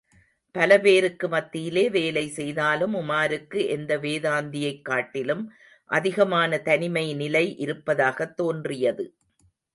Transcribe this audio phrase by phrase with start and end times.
[0.57, 5.51] பலபேருக்கு மத்தியிலே வேலை செய்தாலும், உமாருக்கு எந்த வேதாந்தியைக் காட்டிலும்
[5.85, 9.15] அதிகமான தனிமைநிலை இருப்பதாகத் தோன்றியது.